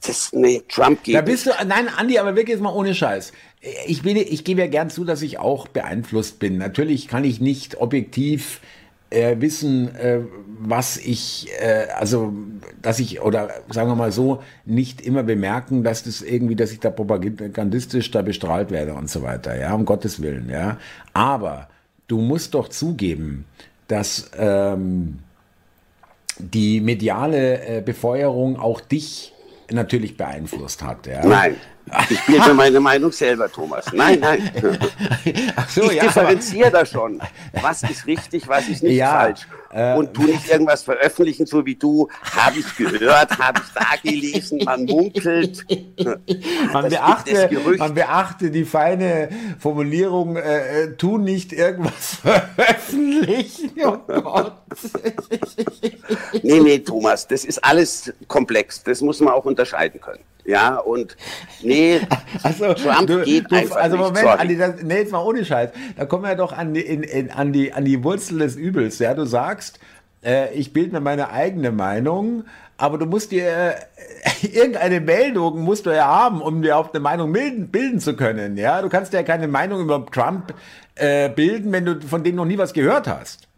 [0.05, 1.15] das, nee, Trump geht.
[1.15, 3.31] Da bist du, nein, Andi, aber wirklich jetzt mal ohne Scheiß.
[3.85, 6.57] Ich, will, ich gebe ja gern zu, dass ich auch beeinflusst bin.
[6.57, 8.61] Natürlich kann ich nicht objektiv
[9.11, 10.21] äh, wissen, äh,
[10.59, 12.33] was ich, äh, also,
[12.81, 16.79] dass ich, oder sagen wir mal so, nicht immer bemerken, dass das irgendwie, dass ich
[16.79, 20.77] da propagandistisch da bestrahlt werde und so weiter, ja, um Gottes Willen, ja.
[21.13, 21.69] Aber
[22.07, 23.45] du musst doch zugeben,
[23.87, 25.19] dass, ähm,
[26.39, 29.33] die mediale äh, Befeuerung auch dich
[29.71, 31.05] natürlich beeinflusst hat.
[31.07, 31.25] Ja?
[31.25, 31.55] Nein.
[32.09, 33.85] Ich bilde meine Meinung selber, Thomas.
[33.93, 34.51] Nein, nein.
[35.67, 37.21] So, ich ja, differenziere da schon.
[37.61, 39.47] Was ist richtig, was ist nicht ja, falsch.
[39.71, 42.09] Äh, und tu nicht irgendwas veröffentlichen, so wie du.
[42.35, 45.65] Habe ich gehört, habe ich da gelesen, man munkelt.
[46.73, 53.71] Man beachte, man beachte die feine Formulierung, äh, äh tu nicht irgendwas veröffentlichen.
[53.83, 54.53] Oh Gott.
[56.43, 58.83] nee, nee, Thomas, das ist alles komplex.
[58.83, 60.23] Das muss man auch unterscheiden können.
[60.45, 61.15] Ja, und
[61.61, 61.78] nee,
[62.43, 65.71] also, Trump du, geht du, einfach Also Moment, Andi, das, nee, jetzt mal ohne Scheiß.
[65.97, 68.99] Da kommen wir doch an die, in, in, an die, an die Wurzel des Übels.
[68.99, 69.79] Ja, du sagst,
[70.23, 72.45] äh, ich bilde mir meine eigene Meinung,
[72.77, 73.75] aber du musst dir äh,
[74.47, 78.57] irgendeine Meldung musst du ja haben, um dir auch eine Meinung bilden, bilden zu können.
[78.57, 80.53] Ja, du kannst ja keine Meinung über Trump
[80.95, 83.48] äh, bilden, wenn du von dem noch nie was gehört hast.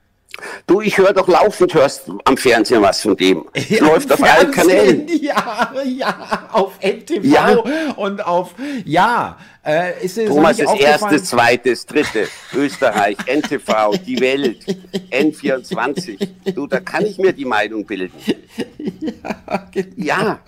[0.65, 3.45] Du, ich höre doch laufend, hörst am Fernsehen was von dem.
[3.69, 5.07] Ja, Läuft auf allen Kanälen.
[5.07, 7.57] Ja, ja, auf NTV ja.
[7.95, 9.37] und auf, ja.
[9.63, 14.65] Äh, ist Thomas ist erstes, zweites, dritte, Österreich, NTV, die Welt,
[15.11, 16.51] N24.
[16.53, 18.13] Du, da kann ich mir die Meinung bilden.
[19.01, 19.93] Ja, genau.
[19.97, 20.39] ja.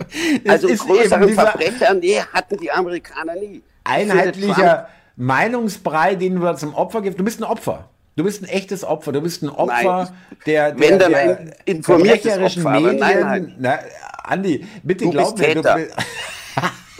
[0.48, 3.62] also größere Verbrecher, nee, hatten die Amerikaner nie.
[3.84, 7.20] Einheitlicher Meinungsbrei, den du zum Opfer gibst.
[7.20, 7.90] Du bist ein Opfer.
[8.16, 9.12] Du bist ein echtes Opfer.
[9.12, 10.08] Du bist ein Opfer nein,
[10.46, 13.00] der, der, wenn der ein informiertes Opfer, Medien.
[13.00, 13.56] Nein, nein.
[13.58, 13.80] Na,
[14.24, 15.62] Andi, bitte du glaub mir, du,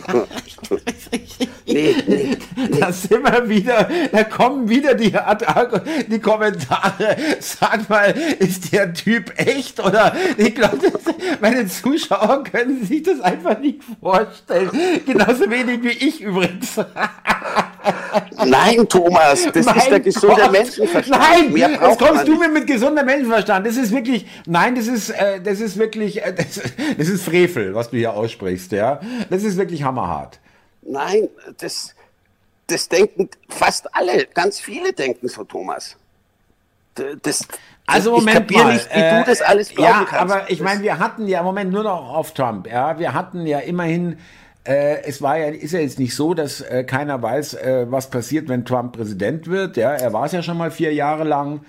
[1.66, 2.38] nee, nee, nee.
[2.80, 5.14] Da sind wir wieder, da kommen wieder die,
[6.08, 7.16] die Kommentare.
[7.40, 10.80] Sag mal, ist der Typ echt oder ich glaube,
[11.42, 14.72] meine Zuschauer können sich das einfach nicht vorstellen.
[15.06, 16.76] Genauso wenig wie ich übrigens.
[18.46, 20.52] Nein, Thomas, das mein ist der gesunde Gott.
[20.52, 21.22] Menschenverstand.
[21.22, 23.66] Nein, jetzt kommst du mir mit gesunder Menschenverstand.
[23.66, 26.62] Das ist wirklich, nein, das ist, äh, das ist wirklich, äh, das,
[26.98, 29.00] das, ist Frevel, was du hier aussprichst, ja.
[29.30, 30.40] Das ist wirklich hammerhart.
[30.82, 31.96] Nein, das,
[32.68, 35.96] das denken fast alle, ganz viele denken so, Thomas.
[37.22, 37.48] Das,
[37.88, 40.34] also Moment ich mal, nicht, wie äh, du das alles glauben ja, kannst.
[40.34, 43.46] aber ich meine, wir hatten ja im Moment nur noch auf Trump, ja, wir hatten
[43.48, 44.20] ja immerhin
[44.66, 48.10] äh, es war ja, ist ja jetzt nicht so, dass äh, keiner weiß, äh, was
[48.10, 49.78] passiert, wenn Trump Präsident wird.
[49.78, 51.62] Ja, er war es ja schon mal vier Jahre lang.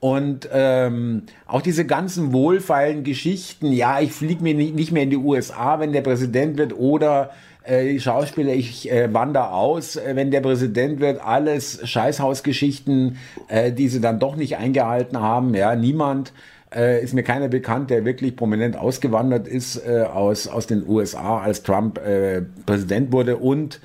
[0.00, 5.16] Und ähm, auch diese ganzen wohlfeilen Geschichten, ja, ich fliege mir nicht, mehr in die
[5.16, 7.30] USA, wenn der Präsident wird, oder
[7.64, 13.72] äh, die Schauspieler, ich äh, wandere aus, äh, wenn der Präsident wird, alles Scheißhausgeschichten, äh,
[13.72, 16.32] die sie dann doch nicht eingehalten haben, ja, niemand
[16.74, 21.40] äh, ist mir keiner bekannt, der wirklich prominent ausgewandert ist äh, aus, aus den USA,
[21.40, 23.80] als Trump äh, Präsident wurde und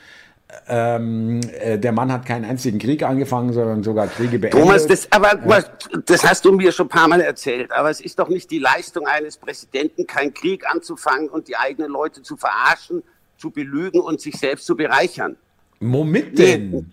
[0.68, 4.62] ähm, äh, der Mann hat keinen einzigen Krieg angefangen, sondern sogar Kriege beendet.
[4.62, 5.64] Thomas, das, aber ja.
[6.06, 7.72] das hast du mir schon ein paar Mal erzählt.
[7.72, 11.92] Aber es ist doch nicht die Leistung eines Präsidenten, keinen Krieg anzufangen und die eigenen
[11.92, 13.04] Leute zu verarschen,
[13.38, 15.38] zu belügen und sich selbst zu bereichern.
[15.80, 16.72] Womit denn?
[16.72, 16.86] Nee,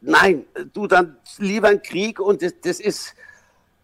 [0.00, 3.14] nein, du dann lieber einen Krieg und das, das ist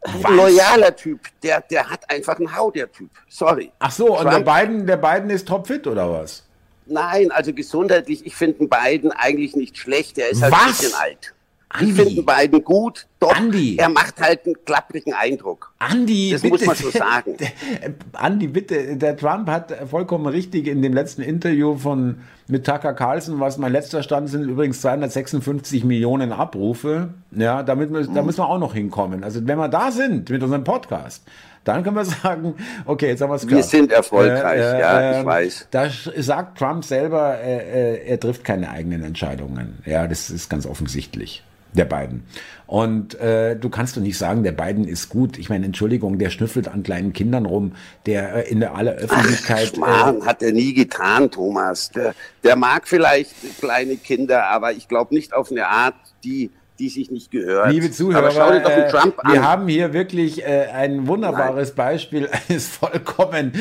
[0.02, 3.10] ein loyaler Typ, der, der hat einfach einen Hau, der Typ.
[3.28, 3.72] Sorry.
[3.78, 6.44] Ach so, Trump, und der Biden, der Biden ist topfit oder was?
[6.86, 10.16] Nein, also gesundheitlich, ich finde Biden eigentlich nicht schlecht.
[10.18, 10.60] Er ist halt was?
[10.60, 11.34] ein bisschen alt.
[11.70, 11.90] Andi.
[11.90, 13.76] Ich finde beiden gut, doch Andi.
[13.76, 15.72] er macht halt einen klapprigen Eindruck.
[15.78, 16.54] Andi, das bitte.
[16.54, 17.36] muss man so sagen.
[18.14, 23.38] Andi, bitte, der Trump hat vollkommen richtig in dem letzten Interview von mit Tucker Carlson,
[23.38, 27.10] was mein letzter Stand sind, übrigens 256 Millionen Abrufe.
[27.32, 28.14] Ja, damit, mhm.
[28.14, 29.22] da müssen wir auch noch hinkommen.
[29.22, 31.22] Also wenn wir da sind mit unserem Podcast,
[31.64, 32.54] dann können wir sagen,
[32.86, 35.68] okay, jetzt haben wir es Wir sind erfolgreich, äh, äh, ja, ich ähm, weiß.
[35.70, 39.80] Da sagt Trump selber, äh, äh, er trifft keine eigenen Entscheidungen.
[39.84, 42.24] Ja, das ist ganz offensichtlich der beiden.
[42.66, 45.38] Und äh, du kannst doch nicht sagen, der beiden ist gut.
[45.38, 47.72] Ich meine, Entschuldigung, der schnüffelt an kleinen Kindern rum,
[48.04, 49.70] der äh, in der aller Öffentlichkeit.
[49.72, 51.90] Ach, Schmarrn, äh, hat er nie getan, Thomas.
[51.90, 56.88] Der, der mag vielleicht kleine Kinder, aber ich glaube nicht auf eine Art, die die
[56.88, 57.72] sich nicht gehört.
[57.72, 58.92] Liebe Zuhörer, äh,
[59.32, 61.76] wir haben hier wirklich äh, ein wunderbares Nein.
[61.76, 63.52] Beispiel eines vollkommen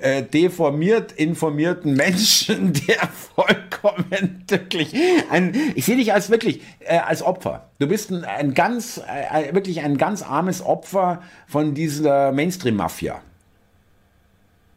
[0.00, 4.94] äh, deformiert informierten Menschen, der vollkommen wirklich
[5.30, 7.68] ein, ich sehe dich als wirklich äh, als Opfer.
[7.78, 13.22] Du bist ein, ein ganz äh, wirklich ein ganz armes Opfer von dieser Mainstream-Mafia.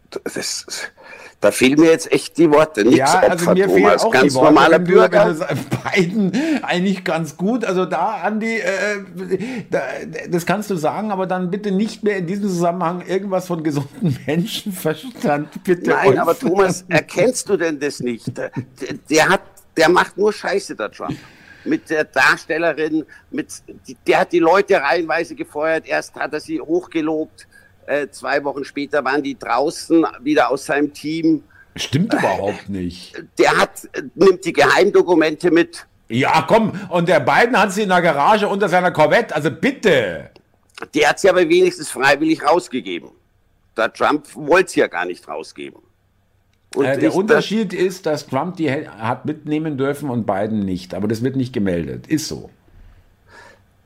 [0.09, 0.91] Das ist
[1.41, 2.83] da fehlen mir jetzt echt die Worte.
[2.83, 3.73] Nix ja, also mir Thomas.
[3.73, 4.45] fehlen auch ganz die Worte.
[4.45, 5.35] normaler Bürger.
[5.83, 7.63] Beiden eigentlich ganz gut.
[7.63, 9.81] Also da, Andi, äh, da,
[10.29, 14.17] das kannst du sagen, aber dann bitte nicht mehr in diesem Zusammenhang irgendwas von gesunden
[14.25, 15.63] Menschenverstand.
[15.63, 18.37] Bitte Nein, aber Thomas, erkennst du denn das nicht?
[18.37, 18.51] Der,
[19.09, 19.41] der, hat,
[19.77, 21.17] der macht nur Scheiße, der Trump
[21.65, 23.47] mit der Darstellerin, mit,
[24.07, 25.85] der hat die Leute reihenweise gefeuert.
[25.87, 27.47] Erst hat er sie hochgelobt,
[27.89, 31.43] äh, zwei Wochen später waren die draußen wieder aus seinem Team.
[31.75, 33.15] Stimmt überhaupt nicht.
[33.39, 35.87] Der hat, nimmt die Geheimdokumente mit.
[36.07, 40.29] Ja, komm, und der Biden hat sie in der Garage unter seiner Corvette, also bitte.
[40.93, 43.09] Der hat sie aber wenigstens freiwillig rausgegeben.
[43.75, 45.81] Der Trump wollte es ja gar nicht rausgeben.
[46.75, 51.07] Äh, der Unterschied das, ist, dass Trump die hat mitnehmen dürfen und Biden nicht, aber
[51.07, 52.07] das wird nicht gemeldet.
[52.07, 52.49] Ist so.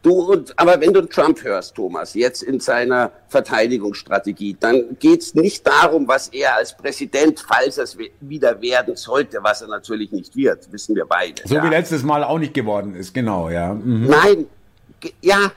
[0.04, 5.34] Du, und, aber wenn du Trump hörst, Thomas, jetzt in seiner Verteidigungsstrategie, dann geht es
[5.34, 10.12] nicht darum, was er als Präsident, falls er es wieder werden sollte, was er natürlich
[10.12, 11.42] nicht wird, wissen wir beide.
[11.46, 11.64] So ja.
[11.64, 13.74] wie letztes Mal auch nicht geworden ist, genau, ja.
[13.74, 14.08] Mhm.
[14.08, 14.46] Nein,
[15.22, 15.54] ja,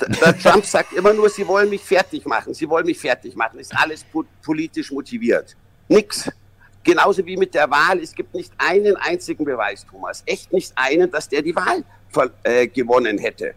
[0.00, 3.60] der Trump sagt immer nur, sie wollen mich fertig machen, sie wollen mich fertig machen,
[3.60, 4.06] ist alles
[4.42, 5.54] politisch motiviert.
[5.88, 6.30] Nix.
[6.82, 11.10] Genauso wie mit der Wahl, es gibt nicht einen einzigen Beweis, Thomas, echt nicht einen,
[11.10, 11.84] dass der die Wahl
[12.42, 13.54] äh, gewonnen hätte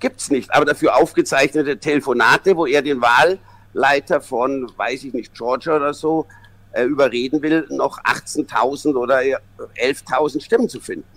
[0.00, 0.52] gibt es nicht.
[0.54, 6.26] Aber dafür aufgezeichnete Telefonate, wo er den Wahlleiter von, weiß ich nicht, Georgia oder so,
[6.72, 11.08] äh, überreden will, noch 18.000 oder 11.000 Stimmen zu finden.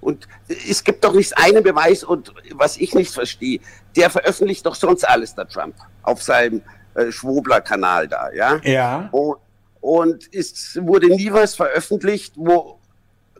[0.00, 3.60] Und es gibt doch nicht einen Beweis und was ich nicht verstehe,
[3.96, 6.62] der veröffentlicht doch sonst alles, der Trump, auf seinem
[6.94, 8.60] äh, Schwobler-Kanal da, ja?
[8.62, 9.08] Ja.
[9.10, 9.38] Und,
[9.80, 12.78] und es wurde nie was veröffentlicht, wo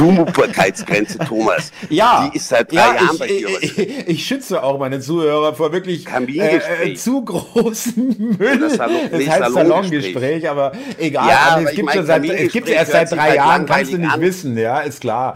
[0.00, 1.72] Zumutbarkeitsgrenze, Thomas.
[1.88, 3.48] Ja, die ist seit drei ja, Jahren ich, bei dir.
[3.60, 8.58] Ich, ich, ich, schütze auch meine Zuhörer vor wirklich äh, äh, zu großen Müll.
[8.58, 9.54] Das, Salon, das heißt Salongespräch.
[9.54, 11.28] Salongespräch, aber egal.
[11.28, 14.20] Ja, also es, gibt seit, es gibt erst seit drei Jahren, kannst du nicht an.
[14.20, 15.34] wissen, ja, ist klar.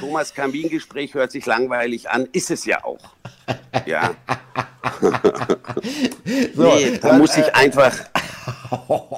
[0.00, 2.98] Thomas Kamingespräch hört sich langweilig an, ist es ja auch.
[3.86, 4.14] Ja.
[6.54, 7.92] so, nee, da muss ich einfach,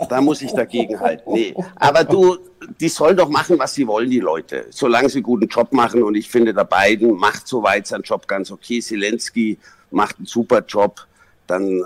[0.08, 1.32] da muss ich dagegen halten.
[1.32, 1.54] Nee.
[1.76, 2.38] Aber du,
[2.80, 4.66] die sollen doch machen, was sie wollen, die Leute.
[4.70, 6.02] Solange sie guten Job machen.
[6.02, 8.80] Und ich finde, der Biden macht soweit seinen Job ganz okay.
[8.80, 9.58] Zelensky
[9.90, 11.06] macht einen super Job.
[11.46, 11.82] Dann,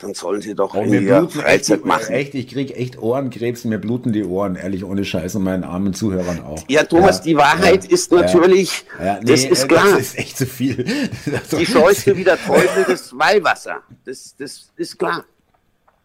[0.00, 2.12] dann sollen sie doch in ihrer Freizeit echt, machen.
[2.12, 5.94] Echt, ich kriege echt Ohrenkrebs, mir bluten die Ohren, ehrlich, ohne Scheiß und meinen armen
[5.94, 6.62] Zuhörern auch.
[6.68, 9.84] Ja, Thomas, ja, die Wahrheit ja, ist natürlich, ja, nee, das ist klar.
[9.90, 10.84] Das ist echt zu viel.
[11.52, 13.82] die scheuste wie der Teufel das Weihwasser.
[14.04, 15.24] Das, das ist klar.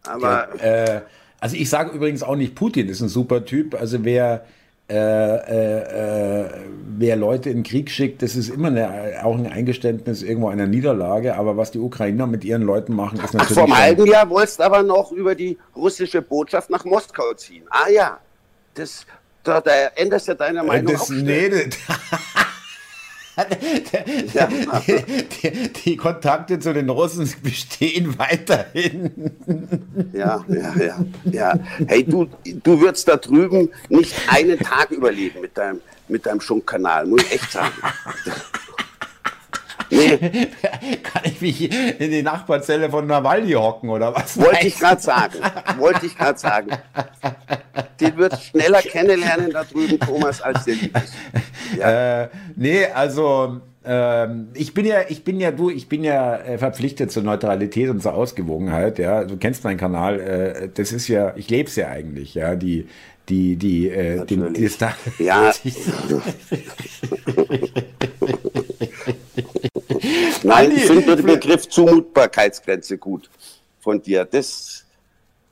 [0.05, 0.61] Aber.
[0.61, 1.01] äh,
[1.39, 3.75] also ich sage übrigens auch nicht, Putin ist ein super Typ.
[3.75, 4.45] Also wer,
[4.87, 6.49] äh, äh, äh,
[6.97, 11.35] wer Leute in Krieg schickt, das ist immer eine, auch ein Eingeständnis irgendwo einer Niederlage.
[11.35, 13.49] Aber was die Ukrainer mit ihren Leuten machen, ist natürlich.
[13.51, 17.63] Ach, vor einem halben Jahr wolltest aber noch über die russische Botschaft nach Moskau ziehen.
[17.69, 18.19] Ah ja,
[18.75, 19.07] das,
[19.43, 21.09] da, da änderst du ja deine Meinung das, auch.
[21.09, 21.49] Nee,
[24.33, 24.47] ja.
[24.87, 29.31] die, die, Kontakte zu den Russen bestehen weiterhin.
[30.13, 31.05] Ja, ja, ja.
[31.25, 31.59] ja.
[31.87, 37.05] Hey, du, du würdest da drüben nicht einen Tag überleben mit deinem, mit deinem Schunkkanal,
[37.05, 37.73] muss ich echt sagen.
[39.95, 40.17] Nee.
[41.03, 44.39] Kann ich mich in die Nachbarzelle von Nawalny hocken oder was?
[44.39, 45.35] Wollte ich gerade sagen.
[45.77, 46.69] Wollte ich gerade sagen.
[47.99, 51.13] Den wird schneller kennenlernen da drüben, Thomas, als der Liebes.
[51.77, 52.23] Ja.
[52.23, 56.57] Äh, nee, also ähm, ich bin ja, ich bin ja du, ich bin ja äh,
[56.57, 58.99] verpflichtet zur Neutralität und zur Ausgewogenheit.
[58.99, 60.19] Ja, du kennst meinen Kanal.
[60.19, 62.35] Äh, das ist ja, ich lebe es ja eigentlich.
[62.35, 62.87] Ja, die
[63.29, 64.95] die, die, äh, die, die ist da.
[65.17, 65.51] Ja.
[70.45, 73.29] Nein, ich finde den Begriff Zumutbarkeitsgrenze gut
[73.79, 74.25] von dir.
[74.25, 74.85] Das,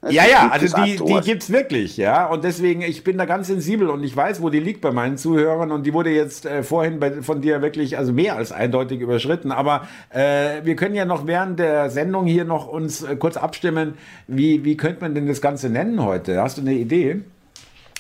[0.10, 2.26] ja, ja, also die, die gibt's wirklich, ja.
[2.28, 5.18] Und deswegen, ich bin da ganz sensibel und ich weiß, wo die liegt bei meinen
[5.18, 9.00] Zuhörern und die wurde jetzt äh, vorhin bei, von dir wirklich, also mehr als eindeutig
[9.00, 9.52] überschritten.
[9.52, 13.94] Aber äh, wir können ja noch während der Sendung hier noch uns äh, kurz abstimmen,
[14.28, 16.42] wie, wie könnte man denn das Ganze nennen heute?
[16.42, 17.22] Hast du eine Idee?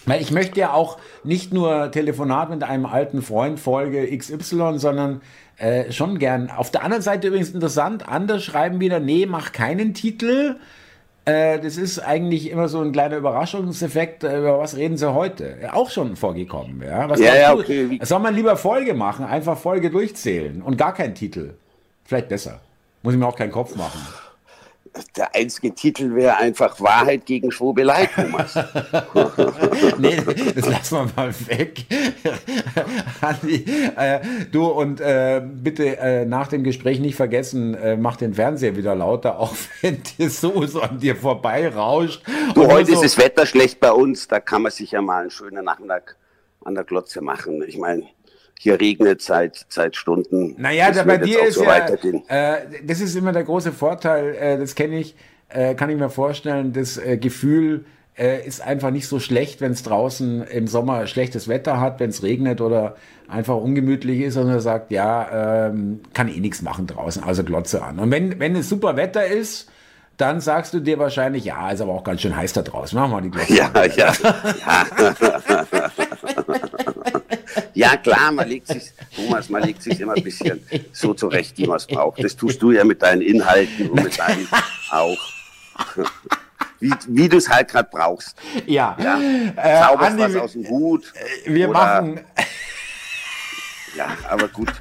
[0.06, 5.22] Weil ich möchte ja auch nicht nur Telefonat mit einem alten Freund Folge XY, sondern
[5.64, 6.50] äh, schon gern.
[6.50, 10.58] Auf der anderen Seite übrigens interessant, andere schreiben wieder, nee, mach keinen Titel.
[11.26, 14.26] Äh, das ist eigentlich immer so ein kleiner Überraschungseffekt.
[14.26, 15.58] Äh, über was reden sie heute?
[15.72, 16.84] Auch schon vorgekommen.
[16.86, 18.00] Ja, was ja, ja okay.
[18.04, 19.26] Soll man lieber Folge machen?
[19.26, 21.54] Einfach Folge durchzählen und gar keinen Titel.
[22.04, 22.60] Vielleicht besser.
[23.02, 24.02] Muss ich mir auch keinen Kopf machen
[25.16, 28.56] der einzige Titel wäre einfach Wahrheit gegen Schwurbelei, Thomas.
[29.98, 30.18] nee,
[30.56, 31.86] das lassen wir mal weg.
[33.22, 34.20] Andi, äh,
[34.52, 38.96] du und äh, bitte äh, nach dem Gespräch nicht vergessen, äh, mach den Fernseher wieder
[38.96, 42.24] lauter, auch wenn dir so, so an dir vorbei rauscht.
[42.54, 45.22] Du, heute so ist das Wetter schlecht bei uns, da kann man sich ja mal
[45.22, 46.18] einen schönen Nachmittag
[46.64, 47.64] an der Glotze machen.
[47.68, 48.04] Ich meine,
[48.64, 50.56] hier regnet seit, seit Stunden.
[50.58, 51.86] Naja, da bei dir ist so ja,
[52.28, 55.16] äh, das ist immer der große Vorteil, äh, das kenne ich,
[55.50, 57.84] äh, kann ich mir vorstellen, das äh, Gefühl
[58.18, 62.10] äh, ist einfach nicht so schlecht, wenn es draußen im Sommer schlechtes Wetter hat, wenn
[62.10, 62.96] es regnet oder
[63.28, 67.84] einfach ungemütlich ist und er sagt, ja, ähm, kann eh nichts machen draußen, also Glotze
[67.84, 68.00] an.
[68.00, 69.70] Und wenn, wenn es super Wetter ist,
[70.16, 72.98] dann sagst du dir wahrscheinlich, ja, ist aber auch ganz schön heiß da draußen.
[72.98, 73.56] Machen wir die Glotze.
[73.56, 73.92] Ja, an.
[73.98, 74.14] ja.
[74.66, 74.86] ja.
[77.74, 81.68] Ja, klar, man legt sich, Thomas, man legt sich immer ein bisschen so zurecht, wie
[81.68, 82.24] man es braucht.
[82.24, 84.48] Das tust du ja mit deinen Inhalten und mit deinen
[84.92, 85.18] auch.
[86.80, 88.36] Wie, wie du es halt gerade brauchst.
[88.66, 88.98] Ja.
[89.02, 89.20] ja.
[89.56, 91.14] Äh, Zauberst Andi, was aus dem Hut.
[91.46, 92.20] Äh, wir oder, machen.
[93.96, 94.74] Ja, aber gut.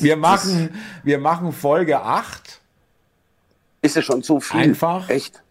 [0.00, 0.70] Wir machen,
[1.02, 2.60] wir machen Folge 8.
[3.82, 4.60] Ist es schon so viel?
[4.60, 5.08] Einfach.
[5.08, 5.42] Echt?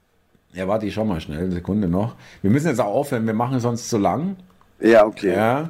[0.54, 2.15] Ja, warte, ich schau mal schnell, eine Sekunde noch.
[2.41, 4.36] Wir müssen jetzt auch aufhören, wir machen sonst zu lang.
[4.80, 5.34] Ja, okay.
[5.34, 5.69] Ja.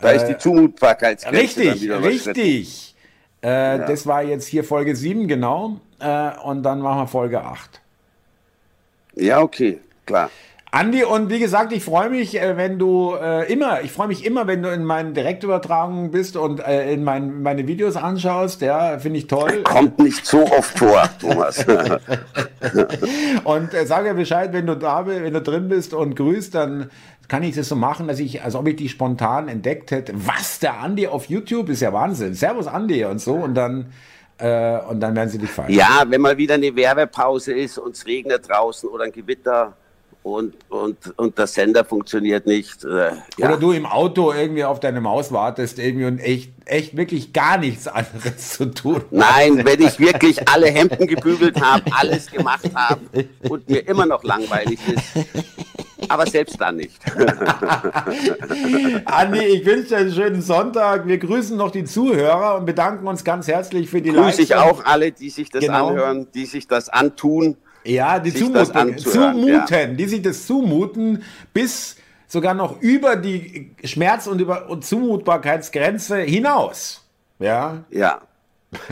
[0.00, 2.94] Da ist die äh, Zumutbarkeitsgrenze Richtig, richtig.
[3.42, 3.78] Äh, ja.
[3.78, 5.80] Das war jetzt hier Folge 7, genau.
[5.98, 7.80] Äh, und dann machen wir Folge 8.
[9.14, 10.30] Ja, okay, klar.
[10.72, 14.24] Andi, und wie gesagt, ich freue mich, äh, wenn du äh, immer, ich freue mich
[14.24, 18.60] immer, wenn du in meinen Direktübertragungen bist und äh, in mein, meine Videos anschaust.
[18.62, 19.62] Ja, finde ich toll.
[19.64, 21.66] Kommt nicht so oft vor, Thomas.
[23.44, 26.90] und äh, sage Bescheid, wenn du da bist, wenn du drin bist und grüßt, dann
[27.26, 30.12] kann ich das so machen, dass ich, als ob ich die spontan entdeckt hätte.
[30.14, 32.34] Was, der Andi auf YouTube ist ja Wahnsinn.
[32.34, 33.92] Servus Andi und so und dann
[34.38, 35.72] äh, und dann werden sie dich feiern.
[35.72, 39.76] Ja, wenn mal wieder eine Werbepause ist und es regnet draußen oder ein Gewitter
[40.22, 42.84] und, und, und der Sender funktioniert nicht.
[42.84, 43.48] Äh, ja.
[43.48, 47.58] Oder du im Auto irgendwie auf deine Maus wartest irgendwie und echt, echt wirklich gar
[47.58, 49.02] nichts anderes zu tun.
[49.10, 53.00] Nein, wenn ich wirklich alle Hemden gebügelt habe, alles gemacht habe
[53.48, 55.26] und mir immer noch langweilig ist
[56.10, 57.00] aber selbst dann nicht.
[59.04, 61.06] Andi, ich wünsche dir einen schönen Sonntag.
[61.06, 64.84] Wir grüßen noch die Zuhörer und bedanken uns ganz herzlich für die Grüße ich auch
[64.84, 65.88] alle, die sich das genau.
[65.88, 67.56] anhören, die sich das antun.
[67.84, 69.86] Ja, die zumuten, zumuten ja.
[69.86, 77.04] die sich das zumuten, bis sogar noch über die Schmerz- und, über und Zumutbarkeitsgrenze hinaus.
[77.38, 77.84] Ja.
[77.90, 78.20] Ja.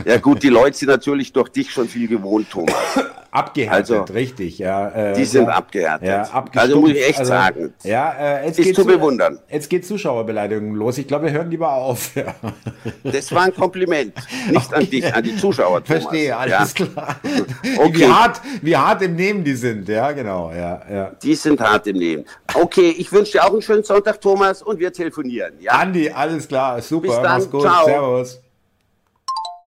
[0.05, 2.75] Ja gut, die Leute sind natürlich durch dich schon viel gewohnt, Thomas.
[3.31, 4.89] Abgehärtet, also, richtig, ja.
[4.89, 6.07] Äh, die sind ja, abgehärtet.
[6.07, 7.73] Ja, also muss ich echt also, sagen.
[7.83, 9.37] Ja, äh, jetzt ist zu bewundern.
[9.47, 10.97] Jetzt geht Zuschauerbeleidigung los.
[10.97, 12.15] Ich glaube, wir hören lieber auf.
[12.15, 12.33] Ja.
[13.03, 14.15] Das war ein Kompliment,
[14.49, 14.75] nicht okay.
[14.75, 15.83] an dich, an die Zuschauer.
[15.83, 16.03] Thomas.
[16.05, 16.85] Verstehe, alles ja.
[16.85, 17.15] klar.
[17.77, 17.99] Okay.
[17.99, 20.51] Wie, hart, wie hart im Nehmen die sind, ja, genau.
[20.51, 21.11] Ja, ja.
[21.21, 22.25] Die sind hart im Nehmen.
[22.53, 25.53] Okay, ich wünsche dir auch einen schönen Sonntag, Thomas, und wir telefonieren.
[25.59, 25.73] Ja?
[25.73, 27.07] Andi, alles klar, super.
[27.07, 27.23] Bis dann.
[27.23, 27.61] Mach's gut.
[27.61, 27.85] Ciao.
[27.85, 28.39] Servus.